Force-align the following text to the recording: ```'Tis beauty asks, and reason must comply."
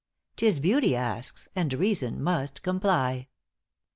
```'Tis 0.35 0.59
beauty 0.59 0.95
asks, 0.95 1.47
and 1.55 1.73
reason 1.75 2.23
must 2.23 2.63
comply." 2.63 3.27